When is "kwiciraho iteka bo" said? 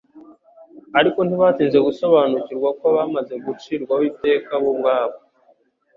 3.41-4.67